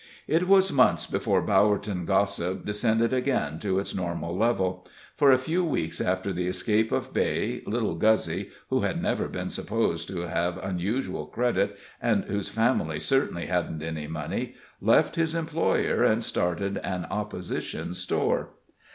It 0.27 0.47
was 0.47 0.73
months 0.73 1.05
before 1.05 1.43
Bowerton 1.43 2.05
gossip 2.07 2.65
descended 2.65 3.13
again 3.13 3.59
to 3.59 3.77
its 3.77 3.93
normal 3.93 4.35
level; 4.35 4.87
for 5.15 5.29
a 5.31 5.37
few 5.37 5.63
weeks 5.63 6.01
after 6.01 6.33
the 6.33 6.47
escape 6.47 6.91
of 6.91 7.13
Beigh, 7.13 7.61
little 7.67 7.93
Guzzy, 7.93 8.49
who 8.71 8.81
had 8.81 8.99
never 8.99 9.27
been 9.27 9.51
supposed 9.51 10.07
to 10.07 10.21
have 10.21 10.57
unusual 10.57 11.27
credit, 11.27 11.77
and 12.01 12.23
whose 12.23 12.49
family 12.49 12.99
certainly 12.99 13.45
hadn't 13.45 13.83
any 13.83 14.07
money, 14.07 14.55
left 14.81 15.17
his 15.17 15.35
employer 15.35 16.03
and 16.03 16.23
started 16.23 16.79
an 16.79 17.05
opposition 17.11 17.93
store. 17.93 18.53